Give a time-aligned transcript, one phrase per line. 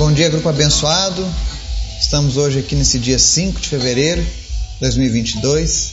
[0.00, 1.22] Bom dia, grupo abençoado.
[2.00, 5.90] Estamos hoje aqui nesse dia 5 de fevereiro de 2022,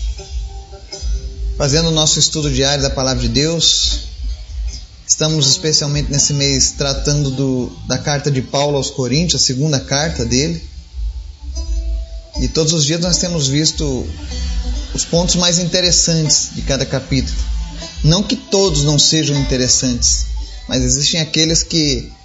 [1.58, 4.04] fazendo o nosso estudo diário da Palavra de Deus.
[5.06, 10.24] Estamos especialmente nesse mês tratando do, da carta de Paulo aos Coríntios, a segunda carta
[10.24, 10.64] dele.
[12.40, 14.08] E todos os dias nós temos visto
[14.94, 17.38] os pontos mais interessantes de cada capítulo.
[18.06, 20.28] Não que todos não sejam interessantes,
[20.66, 22.16] mas existem aqueles que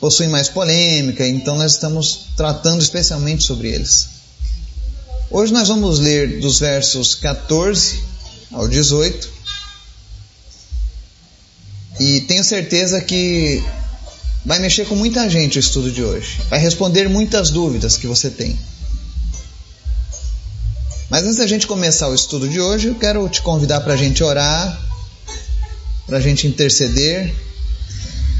[0.00, 4.08] possuem mais polêmica, então nós estamos tratando especialmente sobre eles.
[5.30, 8.00] Hoje nós vamos ler dos versos 14
[8.52, 9.28] ao 18
[11.98, 13.62] e tenho certeza que
[14.44, 18.30] vai mexer com muita gente o estudo de hoje, vai responder muitas dúvidas que você
[18.30, 18.56] tem.
[21.08, 23.96] Mas antes da gente começar o estudo de hoje, eu quero te convidar para a
[23.96, 24.80] gente orar,
[26.06, 27.34] para a gente interceder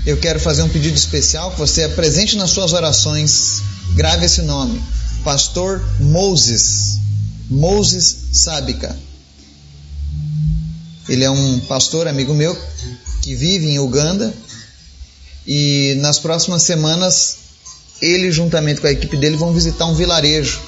[0.07, 3.61] eu quero fazer um pedido especial que você apresente nas suas orações.
[3.95, 4.81] Grave esse nome:
[5.25, 6.99] Pastor Moses.
[7.51, 8.97] Moses Sábica.
[11.09, 12.57] Ele é um pastor amigo meu
[13.23, 14.33] que vive em Uganda
[15.47, 17.37] e nas próximas semanas
[18.03, 20.61] ele juntamente com a equipe dele vão visitar um vilarejo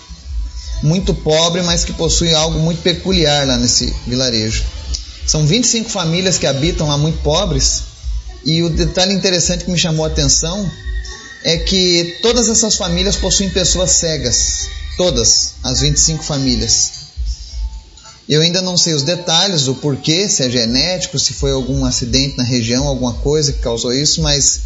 [0.83, 4.65] muito pobre, mas que possui algo muito peculiar lá nesse vilarejo.
[5.27, 7.83] São 25 famílias que habitam lá muito pobres
[8.44, 10.70] e o detalhe interessante que me chamou a atenção
[11.44, 14.69] é que todas essas famílias possuem pessoas cegas.
[14.97, 16.91] Todas, as 25 famílias.
[18.28, 22.36] Eu ainda não sei os detalhes, o porquê, se é genético, se foi algum acidente
[22.36, 24.61] na região, alguma coisa que causou isso, mas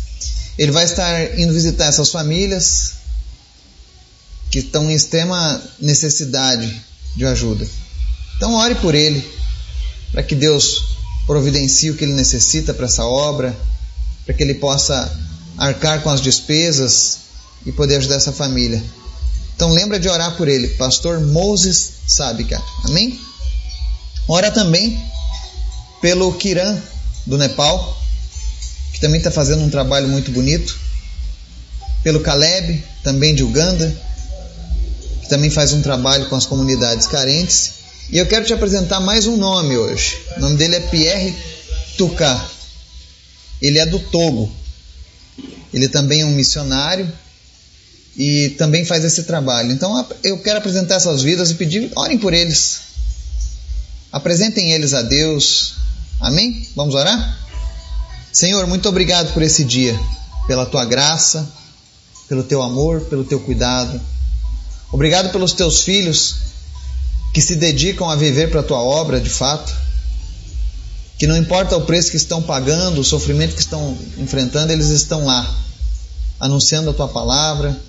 [0.58, 2.94] ele vai estar indo visitar essas famílias
[4.50, 6.74] que estão em extrema necessidade
[7.14, 7.66] de ajuda.
[8.36, 9.24] Então ore por ele,
[10.10, 10.91] para que Deus
[11.32, 13.56] providencie o que ele necessita para essa obra,
[14.26, 15.10] para que ele possa
[15.56, 17.20] arcar com as despesas
[17.64, 18.84] e poder ajudar essa família.
[19.56, 22.62] Então lembra de orar por ele, pastor Moses Sábica.
[22.84, 23.18] Amém?
[24.28, 25.02] Ora também
[26.02, 26.78] pelo Kiran
[27.24, 27.96] do Nepal,
[28.92, 30.78] que também está fazendo um trabalho muito bonito.
[32.02, 33.96] Pelo Caleb, também de Uganda,
[35.22, 37.81] que também faz um trabalho com as comunidades carentes.
[38.10, 40.18] E eu quero te apresentar mais um nome hoje.
[40.36, 41.34] O nome dele é Pierre
[41.96, 42.48] Tuká.
[43.60, 44.50] Ele é do Togo.
[45.72, 47.10] Ele também é um missionário
[48.16, 49.72] e também faz esse trabalho.
[49.72, 52.80] Então eu quero apresentar essas vidas e pedir, orem por eles.
[54.10, 55.74] Apresentem eles a Deus.
[56.20, 56.68] Amém?
[56.76, 57.38] Vamos orar?
[58.30, 59.98] Senhor, muito obrigado por esse dia,
[60.46, 61.50] pela tua graça,
[62.28, 63.98] pelo teu amor, pelo teu cuidado.
[64.90, 66.51] Obrigado pelos teus filhos
[67.32, 69.74] que se dedicam a viver para a tua obra de fato,
[71.18, 75.24] que não importa o preço que estão pagando, o sofrimento que estão enfrentando, eles estão
[75.24, 75.56] lá,
[76.38, 77.80] anunciando a tua palavra,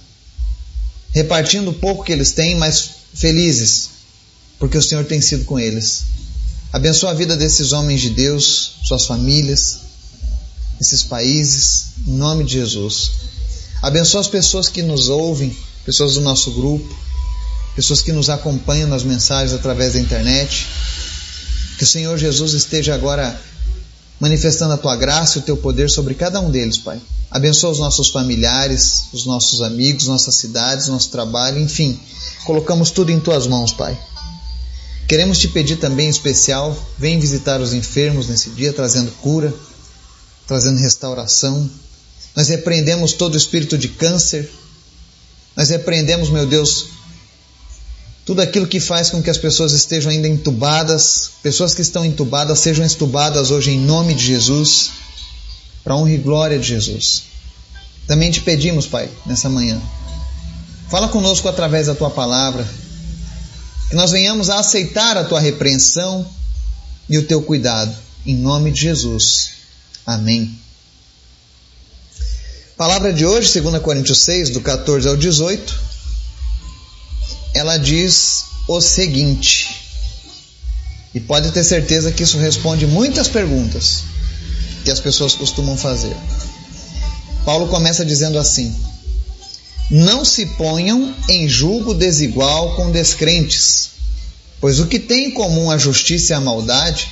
[1.11, 3.89] repartindo o pouco que eles têm, mas felizes,
[4.59, 6.05] porque o Senhor tem sido com eles.
[6.71, 9.79] Abençoa a vida desses homens de Deus, suas famílias,
[10.79, 13.11] esses países, em nome de Jesus.
[13.81, 15.55] Abençoa as pessoas que nos ouvem,
[15.85, 17.03] pessoas do nosso grupo
[17.75, 20.67] pessoas que nos acompanham nas mensagens através da internet.
[21.77, 23.39] Que o Senhor Jesus esteja agora
[24.19, 27.01] manifestando a tua graça e o teu poder sobre cada um deles, Pai.
[27.29, 31.99] Abençoa os nossos familiares, os nossos amigos, nossas cidades, nosso trabalho, enfim.
[32.45, 33.97] Colocamos tudo em tuas mãos, Pai.
[35.07, 39.53] Queremos te pedir também em especial, vem visitar os enfermos nesse dia, trazendo cura,
[40.47, 41.69] trazendo restauração.
[42.35, 44.49] Nós repreendemos todo espírito de câncer.
[45.55, 46.87] Nós repreendemos, meu Deus,
[48.25, 52.59] tudo aquilo que faz com que as pessoas estejam ainda entubadas, pessoas que estão entubadas
[52.59, 54.91] sejam entubadas hoje em nome de Jesus,
[55.83, 57.23] para honra e glória de Jesus.
[58.07, 59.81] Também te pedimos, Pai, nessa manhã,
[60.89, 62.65] fala conosco através da tua palavra,
[63.89, 66.25] que nós venhamos a aceitar a tua repreensão
[67.09, 67.93] e o teu cuidado,
[68.25, 69.51] em nome de Jesus.
[70.05, 70.57] Amém.
[72.77, 75.92] Palavra de hoje, 2 Coríntios 6, do 14 ao 18
[77.53, 79.83] ela diz o seguinte,
[81.13, 84.03] e pode ter certeza que isso responde muitas perguntas
[84.83, 86.15] que as pessoas costumam fazer.
[87.45, 88.75] Paulo começa dizendo assim:
[89.91, 93.91] Não se ponham em julgo desigual com descrentes,
[94.59, 97.11] pois o que tem em comum a justiça e a maldade,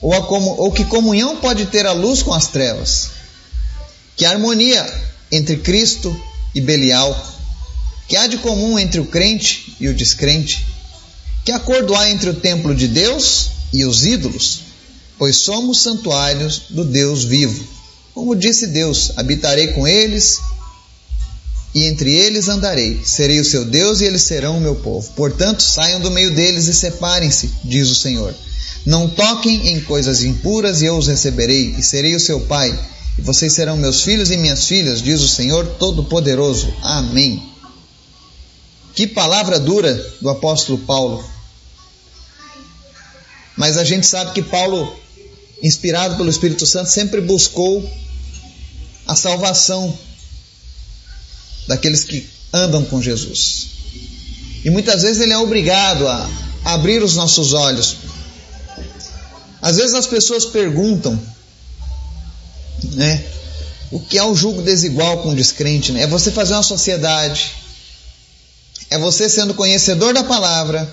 [0.00, 3.10] ou, a ou que comunhão pode ter a luz com as trevas?
[4.16, 4.86] Que harmonia
[5.32, 6.14] entre Cristo
[6.54, 7.33] e Belial?
[8.08, 10.66] Que há de comum entre o crente e o descrente?
[11.44, 14.60] Que acordo há entre o templo de Deus e os ídolos?
[15.18, 17.64] Pois somos santuários do Deus vivo.
[18.14, 20.40] Como disse Deus, habitarei com eles
[21.74, 23.00] e entre eles andarei.
[23.04, 25.10] Serei o seu Deus e eles serão o meu povo.
[25.16, 28.34] Portanto, saiam do meio deles e separem-se, diz o Senhor.
[28.86, 32.78] Não toquem em coisas impuras e eu os receberei, e serei o seu pai,
[33.18, 36.72] e vocês serão meus filhos e minhas filhas, diz o Senhor Todo-Poderoso.
[36.82, 37.53] Amém.
[38.94, 41.24] Que palavra dura do apóstolo Paulo.
[43.56, 44.94] Mas a gente sabe que Paulo,
[45.62, 47.88] inspirado pelo Espírito Santo, sempre buscou
[49.06, 49.96] a salvação
[51.66, 53.68] daqueles que andam com Jesus.
[54.64, 56.28] E muitas vezes ele é obrigado a
[56.64, 57.96] abrir os nossos olhos.
[59.60, 61.20] Às vezes as pessoas perguntam,
[62.92, 63.24] né?
[63.90, 65.92] O que é o julgo desigual com o descrente?
[65.92, 66.02] Né?
[66.02, 67.52] É você fazer uma sociedade,
[68.94, 70.88] é você sendo conhecedor da palavra,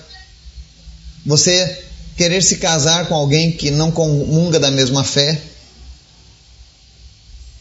[1.24, 1.84] você
[2.16, 5.40] querer se casar com alguém que não comunga da mesma fé,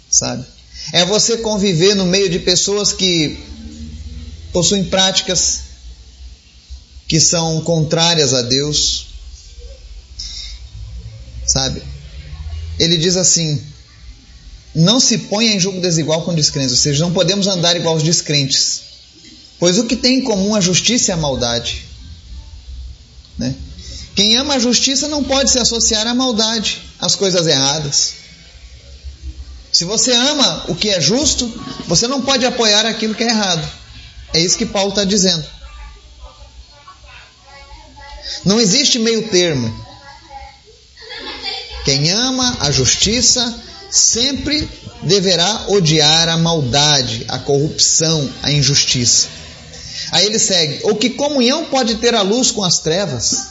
[0.09, 0.43] sabe?
[0.93, 3.37] É você conviver no meio de pessoas que
[4.51, 5.61] possuem práticas
[7.07, 9.09] que são contrárias a Deus.
[11.45, 11.83] Sabe?
[12.79, 13.61] Ele diz assim:
[14.73, 18.01] não se ponha em julgo desigual com descrentes, ou seja, não podemos andar igual aos
[18.03, 18.89] descrentes.
[19.61, 21.85] Pois o que tem em comum a justiça e a maldade.
[23.37, 23.53] Né?
[24.15, 28.13] Quem ama a justiça não pode se associar à maldade, às coisas erradas.
[29.71, 31.47] Se você ama o que é justo,
[31.87, 33.71] você não pode apoiar aquilo que é errado.
[34.33, 35.45] É isso que Paulo está dizendo.
[38.43, 39.71] Não existe meio termo.
[41.85, 44.67] Quem ama a justiça sempre
[45.03, 49.40] deverá odiar a maldade, a corrupção, a injustiça.
[50.11, 53.47] Aí ele segue: ou que comunhão pode ter a luz com as trevas?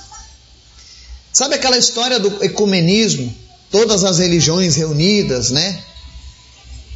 [1.33, 3.35] Sabe aquela história do ecumenismo?
[3.71, 5.83] Todas as religiões reunidas, né?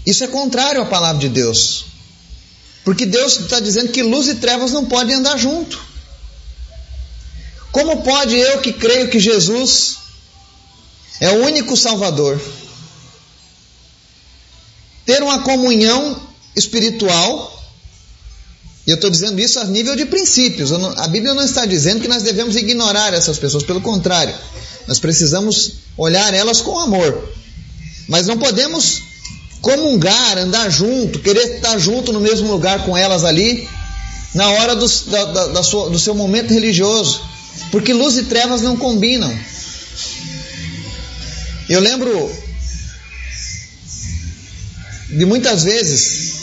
[0.04, 1.86] Isso é contrário à palavra de Deus.
[2.84, 5.80] Porque Deus está dizendo que luz e trevas não podem andar junto.
[7.72, 9.96] Como pode eu que creio que Jesus
[11.20, 12.40] é o único Salvador
[15.06, 16.20] ter uma comunhão
[16.54, 17.63] espiritual?
[18.86, 20.70] E eu estou dizendo isso a nível de princípios.
[20.70, 24.34] Não, a Bíblia não está dizendo que nós devemos ignorar essas pessoas, pelo contrário,
[24.86, 27.28] nós precisamos olhar elas com amor.
[28.06, 29.02] Mas não podemos
[29.62, 33.66] comungar, andar junto, querer estar junto no mesmo lugar com elas ali,
[34.34, 37.22] na hora do, da, da, da sua, do seu momento religioso,
[37.70, 39.34] porque luz e trevas não combinam.
[41.66, 42.30] Eu lembro
[45.08, 46.33] de muitas vezes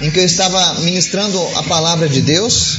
[0.00, 2.78] em que eu estava ministrando a palavra de Deus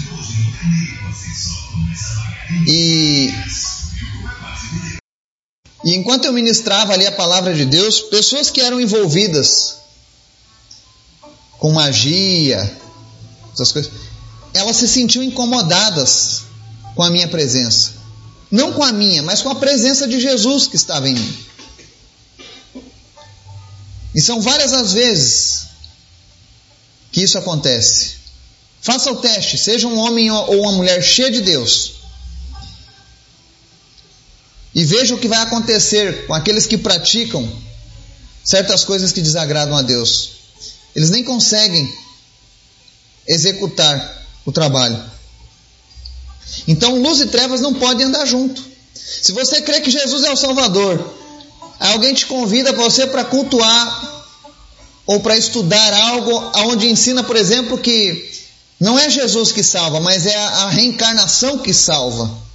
[2.68, 3.34] e
[5.84, 9.78] e enquanto eu ministrava ali a palavra de Deus, pessoas que eram envolvidas
[11.60, 12.76] com magia,
[13.54, 13.92] essas coisas,
[14.52, 16.42] elas se sentiam incomodadas
[16.96, 17.94] com a minha presença.
[18.50, 21.38] Não com a minha, mas com a presença de Jesus que estava em mim.
[24.16, 25.65] E são várias as vezes
[27.16, 28.16] que isso acontece.
[28.82, 31.94] Faça o teste, seja um homem ou uma mulher cheia de Deus.
[34.76, 37.50] E veja o que vai acontecer com aqueles que praticam
[38.44, 40.32] certas coisas que desagradam a Deus.
[40.94, 41.90] Eles nem conseguem
[43.26, 45.02] executar o trabalho.
[46.68, 48.62] Então, luz e trevas não podem andar junto.
[48.94, 51.16] Se você crê que Jesus é o Salvador,
[51.80, 54.15] alguém te convida você para cultuar
[55.06, 58.32] ou para estudar algo onde ensina, por exemplo, que
[58.80, 62.46] não é Jesus que salva, mas é a reencarnação que salva.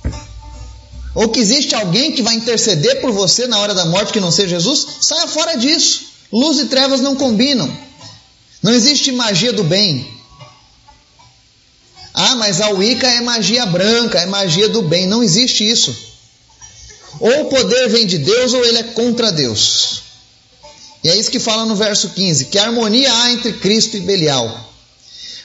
[1.15, 4.31] Ou que existe alguém que vai interceder por você na hora da morte que não
[4.31, 6.11] seja Jesus, saia fora disso.
[6.33, 7.71] Luz e trevas não combinam.
[8.63, 10.09] Não existe magia do bem.
[12.13, 15.07] Ah, mas a Wicca é magia branca, é magia do bem.
[15.07, 15.97] Não existe isso.
[17.19, 20.10] Ou o poder vem de Deus ou ele é contra Deus.
[21.03, 24.69] E é isso que fala no verso 15: que harmonia há entre Cristo e Belial.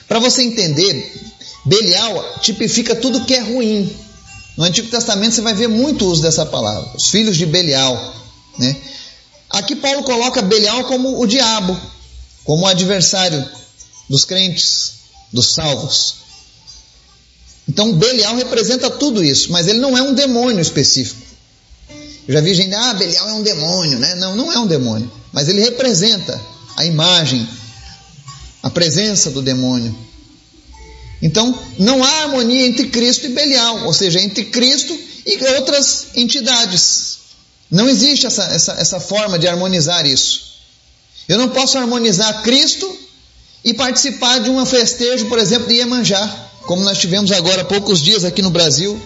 [0.06, 1.12] Para você entender,
[1.64, 3.94] Belial tipifica tudo que é ruim.
[4.56, 8.14] No Antigo Testamento você vai ver muito uso dessa palavra, os filhos de Belial.
[8.58, 8.76] Né?
[9.50, 11.78] Aqui Paulo coloca Belial como o diabo,
[12.44, 13.46] como o adversário
[14.08, 14.92] dos crentes,
[15.32, 16.16] dos salvos.
[17.68, 21.20] Então Belial representa tudo isso, mas ele não é um demônio específico.
[22.28, 24.14] Eu já vi gente, ah, Belial é um demônio, né?
[24.16, 26.40] Não, não é um demônio, mas ele representa
[26.78, 27.46] a imagem,
[28.62, 29.94] a presença do demônio.
[31.20, 37.18] Então, não há harmonia entre Cristo e Belial, ou seja, entre Cristo e outras entidades.
[37.70, 40.54] Não existe essa, essa, essa forma de harmonizar isso.
[41.28, 42.90] Eu não posso harmonizar Cristo
[43.62, 48.00] e participar de um festejo, por exemplo, de Iemanjá, como nós tivemos agora há poucos
[48.00, 48.98] dias aqui no Brasil,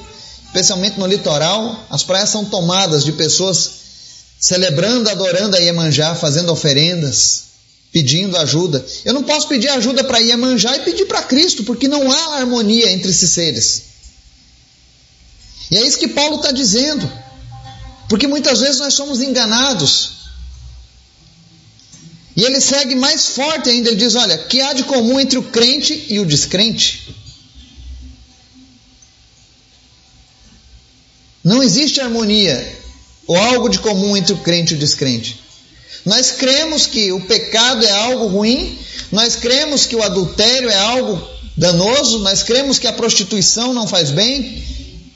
[0.46, 3.79] especialmente no litoral, as praias são tomadas de pessoas
[4.40, 7.44] celebrando, adorando a Iemanjá, fazendo oferendas,
[7.92, 8.84] pedindo ajuda.
[9.04, 12.90] Eu não posso pedir ajuda para Iemanjá e pedir para Cristo, porque não há harmonia
[12.90, 13.82] entre esses seres.
[15.70, 17.10] E é isso que Paulo está dizendo.
[18.08, 20.20] Porque muitas vezes nós somos enganados
[22.36, 25.42] e ele segue mais forte ainda, ele diz: olha, que há de comum entre o
[25.42, 27.14] crente e o descrente?
[31.44, 32.79] Não existe harmonia
[33.30, 35.38] ou algo de comum entre o crente e o descrente.
[36.04, 38.76] Nós cremos que o pecado é algo ruim,
[39.12, 41.22] nós cremos que o adultério é algo
[41.56, 44.64] danoso, nós cremos que a prostituição não faz bem,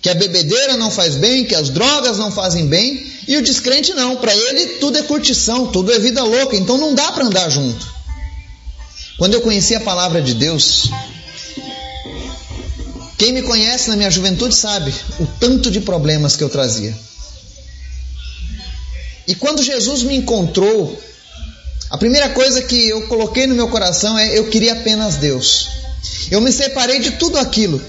[0.01, 3.93] que a bebedeira não faz bem, que as drogas não fazem bem, e o descrente
[3.95, 7.51] não, para ele tudo é curtição, tudo é vida louca, então não dá para andar
[7.51, 7.85] junto.
[9.19, 10.89] Quando eu conheci a palavra de Deus,
[13.19, 16.95] quem me conhece na minha juventude sabe o tanto de problemas que eu trazia.
[19.27, 21.01] E quando Jesus me encontrou,
[21.91, 25.69] a primeira coisa que eu coloquei no meu coração é eu queria apenas Deus.
[26.31, 27.81] Eu me separei de tudo aquilo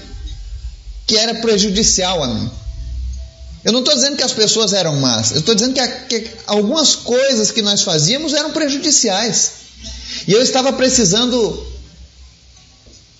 [1.06, 2.50] que era prejudicial a mim.
[3.64, 6.30] Eu não estou dizendo que as pessoas eram más, eu estou dizendo que, a, que,
[6.46, 9.50] algumas coisas que nós fazíamos eram prejudiciais.
[10.26, 11.66] E eu estava precisando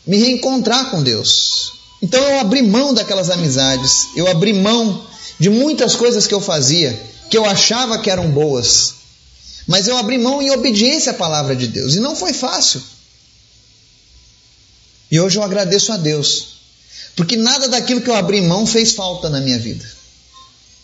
[0.06, 1.72] me reencontrar com Deus.
[2.00, 5.04] Então eu abri mão daquelas amizades, eu abri mão
[5.38, 6.98] de muitas coisas que eu fazia,
[7.30, 8.94] que eu achava que eram boas.
[9.66, 11.94] Mas eu abri mão em obediência à palavra de Deus.
[11.94, 12.82] E não foi fácil.
[15.10, 16.56] E hoje eu agradeço a Deus
[17.16, 19.84] porque nada daquilo que eu abri mão fez falta na minha vida.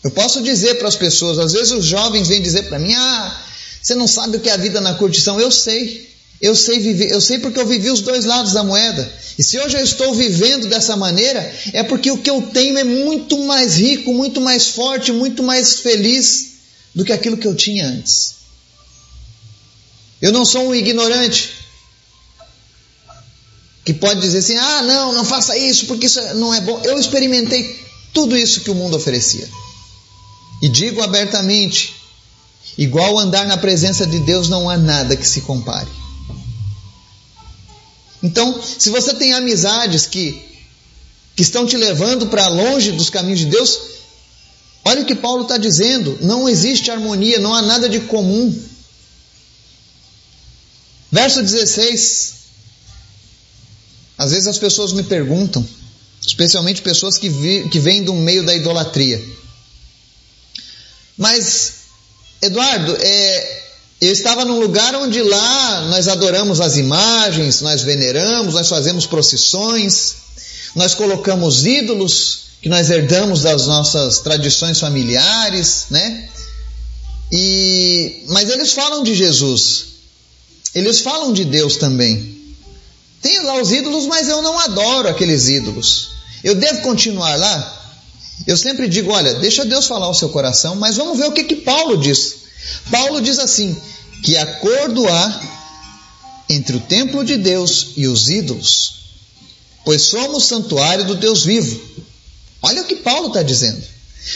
[0.03, 3.41] Eu posso dizer para as pessoas, às vezes os jovens vêm dizer para mim: "Ah,
[3.81, 5.39] você não sabe o que é a vida na curtição".
[5.39, 6.11] Eu sei.
[6.41, 9.11] Eu sei viver, eu sei porque eu vivi os dois lados da moeda.
[9.37, 12.83] E se hoje eu estou vivendo dessa maneira, é porque o que eu tenho é
[12.83, 16.53] muito mais rico, muito mais forte, muito mais feliz
[16.93, 18.35] do que aquilo que eu tinha antes.
[20.21, 21.51] Eu não sou um ignorante
[23.85, 26.79] que pode dizer assim: ah, não, não faça isso porque isso não é bom.
[26.83, 27.79] Eu experimentei
[28.13, 29.47] tudo isso que o mundo oferecia.
[30.61, 31.95] E digo abertamente:
[32.77, 36.02] igual andar na presença de Deus, não há nada que se compare.
[38.23, 40.41] Então, se você tem amizades que,
[41.35, 43.77] que estão te levando para longe dos caminhos de Deus,
[44.85, 48.57] olha o que Paulo está dizendo: não existe harmonia, não há nada de comum.
[51.11, 52.33] Verso 16:
[54.17, 55.67] às vezes as pessoas me perguntam,
[56.25, 59.21] especialmente pessoas que, vi, que vêm do meio da idolatria.
[61.17, 61.73] Mas,
[62.41, 63.62] Eduardo, é,
[64.07, 70.15] eu estava num lugar onde lá nós adoramos as imagens, nós veneramos, nós fazemos procissões,
[70.75, 76.29] nós colocamos ídolos que nós herdamos das nossas tradições familiares, né?
[77.31, 79.85] E, mas eles falam de Jesus,
[80.73, 82.41] eles falam de Deus também.
[83.21, 86.11] Tenho lá os ídolos, mas eu não adoro aqueles ídolos.
[86.43, 87.81] Eu devo continuar lá?
[88.45, 91.45] Eu sempre digo, olha, deixa Deus falar o seu coração, mas vamos ver o que,
[91.45, 92.35] que Paulo diz.
[92.91, 93.75] Paulo diz assim:
[94.23, 95.41] que acordo há
[96.49, 98.95] entre o templo de Deus e os ídolos,
[99.83, 101.79] pois somos santuário do Deus vivo.
[102.61, 103.83] Olha o que Paulo está dizendo.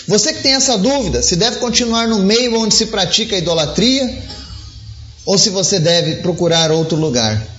[0.06, 4.24] Você que tem essa dúvida, se deve continuar no meio onde se pratica a idolatria,
[5.26, 7.56] ou se você deve procurar outro lugar.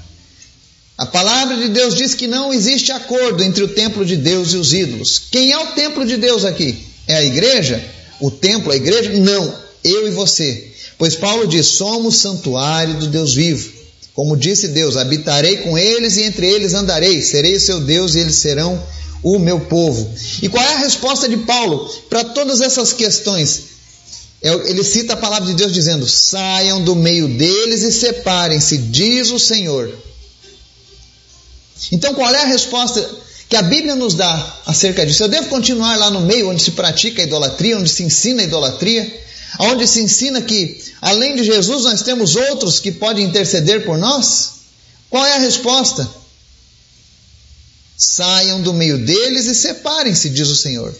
[0.99, 4.57] A palavra de Deus diz que não existe acordo entre o templo de Deus e
[4.57, 5.23] os ídolos.
[5.31, 6.85] Quem é o templo de Deus aqui?
[7.07, 7.83] É a igreja?
[8.21, 9.13] O templo, a igreja?
[9.19, 9.55] Não,
[9.85, 10.68] eu e você.
[10.99, 13.73] Pois Paulo diz: somos santuário do Deus vivo.
[14.13, 18.19] Como disse Deus: habitarei com eles e entre eles andarei, serei o seu Deus e
[18.19, 18.83] eles serão
[19.23, 20.13] o meu povo.
[20.43, 23.63] E qual é a resposta de Paulo para todas essas questões?
[24.43, 29.31] É ele cita a palavra de Deus dizendo: saiam do meio deles e separem-se, diz
[29.31, 29.93] o Senhor
[31.93, 33.09] então, qual é a resposta
[33.49, 35.23] que a Bíblia nos dá acerca disso?
[35.23, 38.45] Eu devo continuar lá no meio onde se pratica a idolatria, onde se ensina a
[38.45, 39.21] idolatria,
[39.59, 44.53] onde se ensina que, além de Jesus, nós temos outros que podem interceder por nós?
[45.11, 46.09] Qual é a resposta?
[47.97, 50.95] Saiam do meio deles e separem-se, diz o Senhor.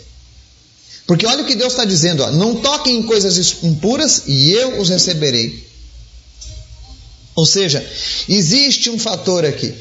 [1.07, 4.81] Porque olha o que Deus está dizendo: ó, não toquem em coisas impuras e eu
[4.81, 5.67] os receberei.
[7.35, 7.87] Ou seja,
[8.29, 9.73] existe um fator aqui.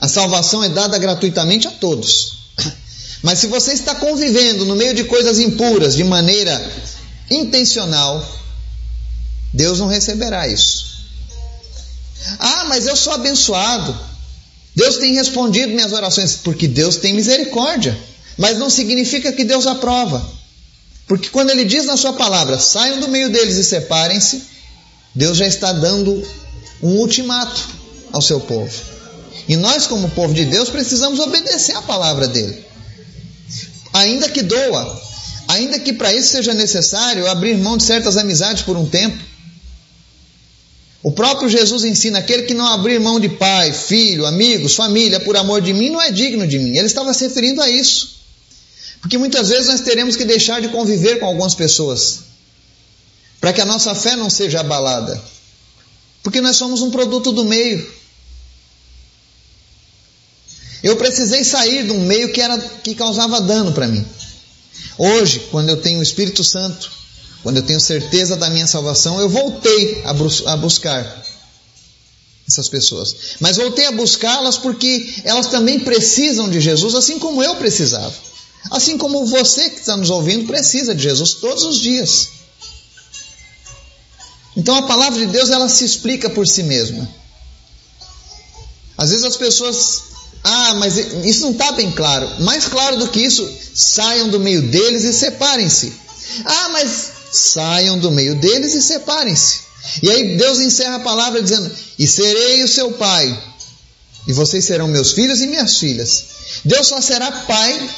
[0.00, 2.38] A salvação é dada gratuitamente a todos.
[3.22, 6.58] Mas se você está convivendo no meio de coisas impuras de maneira
[7.32, 8.24] intencional,
[9.52, 10.92] Deus não receberá isso.
[12.38, 13.98] Ah, mas eu sou abençoado.
[14.74, 17.98] Deus tem respondido minhas orações, porque Deus tem misericórdia.
[18.38, 20.26] Mas não significa que Deus aprova.
[21.06, 24.42] Porque quando Ele diz na Sua palavra, saiam do meio deles e separem-se,
[25.14, 26.26] Deus já está dando
[26.82, 27.60] um ultimato
[28.12, 28.72] ao seu povo.
[29.48, 32.64] E nós, como povo de Deus, precisamos obedecer à palavra dele.
[33.92, 35.02] Ainda que doa,
[35.52, 39.22] ainda que para isso seja necessário abrir mão de certas amizades por um tempo.
[41.02, 45.36] O próprio Jesus ensina: aquele que não abrir mão de pai, filho, amigos, família por
[45.36, 46.76] amor de mim não é digno de mim.
[46.76, 48.22] Ele estava se referindo a isso.
[49.00, 52.20] Porque muitas vezes nós teremos que deixar de conviver com algumas pessoas
[53.40, 55.20] para que a nossa fé não seja abalada.
[56.22, 57.84] Porque nós somos um produto do meio.
[60.82, 64.06] Eu precisei sair de um meio que era que causava dano para mim.
[65.04, 66.88] Hoje, quando eu tenho o Espírito Santo,
[67.42, 71.24] quando eu tenho certeza da minha salvação, eu voltei a, bus a buscar
[72.46, 73.16] essas pessoas.
[73.40, 78.14] Mas voltei a buscá-las porque elas também precisam de Jesus, assim como eu precisava.
[78.70, 82.28] Assim como você que está nos ouvindo precisa de Jesus todos os dias.
[84.56, 87.12] Então a palavra de Deus ela se explica por si mesma.
[88.96, 90.11] Às vezes as pessoas
[90.44, 92.28] ah, mas isso não está bem claro.
[92.40, 95.92] Mais claro do que isso, saiam do meio deles e separem-se.
[96.44, 99.60] Ah, mas saiam do meio deles e separem-se.
[100.02, 103.36] E aí Deus encerra a palavra dizendo: E serei o seu pai,
[104.26, 106.24] e vocês serão meus filhos e minhas filhas.
[106.64, 107.90] Deus só será pai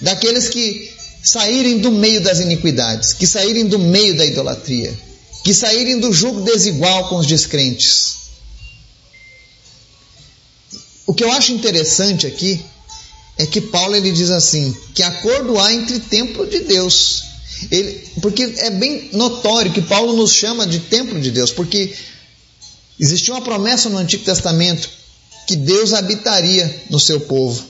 [0.00, 4.92] daqueles que saírem do meio das iniquidades, que saírem do meio da idolatria,
[5.44, 8.21] que saírem do jugo desigual com os descrentes.
[11.06, 12.64] O que eu acho interessante aqui
[13.36, 17.24] é que Paulo ele diz assim, que acordo há entre templo de Deus.
[17.70, 21.94] Ele, porque é bem notório que Paulo nos chama de templo de Deus, porque
[22.98, 24.88] existia uma promessa no Antigo Testamento
[25.46, 27.64] que Deus habitaria no seu povo,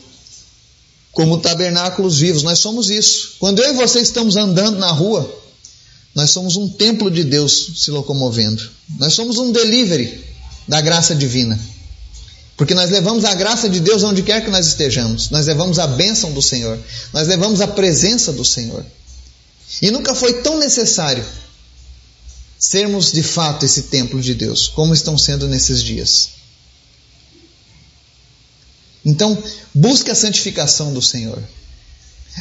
[1.10, 2.42] como tabernáculos vivos.
[2.42, 3.36] Nós somos isso.
[3.38, 5.40] Quando eu e você estamos andando na rua,
[6.14, 8.62] nós somos um templo de Deus se locomovendo.
[8.98, 10.22] Nós somos um delivery
[10.68, 11.58] da graça divina.
[12.56, 15.30] Porque nós levamos a graça de Deus onde quer que nós estejamos.
[15.30, 16.78] Nós levamos a bênção do Senhor.
[17.12, 18.84] Nós levamos a presença do Senhor.
[19.80, 21.24] E nunca foi tão necessário
[22.58, 26.28] sermos de fato esse templo de Deus, como estão sendo nesses dias.
[29.04, 29.42] Então,
[29.74, 31.42] busque a santificação do Senhor.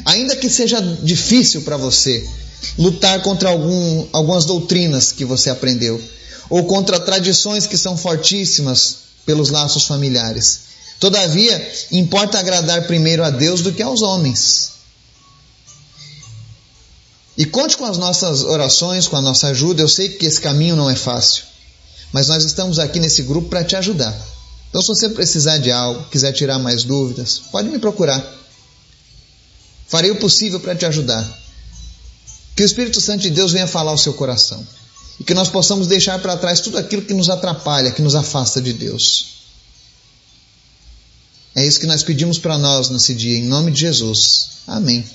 [0.06, 2.30] Ainda que seja difícil para você
[2.78, 6.02] lutar contra algum, algumas doutrinas que você aprendeu,
[6.50, 10.72] ou contra tradições que são fortíssimas pelos laços familiares.
[11.00, 14.72] Todavia, importa agradar primeiro a Deus do que aos homens.
[17.38, 19.82] E conte com as nossas orações, com a nossa ajuda.
[19.82, 21.44] Eu sei que esse caminho não é fácil,
[22.12, 24.16] mas nós estamos aqui nesse grupo para te ajudar.
[24.70, 28.24] Então, se você precisar de algo, quiser tirar mais dúvidas, pode me procurar.
[29.88, 31.28] Farei o possível para te ajudar.
[32.56, 34.66] Que o Espírito Santo de Deus venha falar ao seu coração
[35.22, 38.60] e que nós possamos deixar para trás tudo aquilo que nos atrapalha, que nos afasta
[38.60, 39.26] de Deus.
[41.54, 44.64] É isso que nós pedimos para nós nesse dia, em nome de Jesus.
[44.66, 45.06] Amém.